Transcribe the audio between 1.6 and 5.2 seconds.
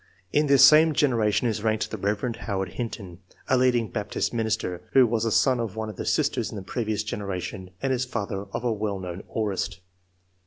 MSy OF SCIKSCE. Ichap. m ranked the Rev. Howard Hinton, a leading Baptist minister, who